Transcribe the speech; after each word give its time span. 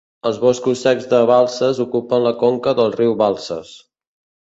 Els 0.27 0.37
boscos 0.43 0.79
secs 0.85 1.03
de 1.11 1.19
Balsas 1.31 1.81
ocupen 1.85 2.23
la 2.29 2.31
conca 2.45 2.73
del 2.81 2.91
riu 2.95 3.13
Balsas. 3.21 3.75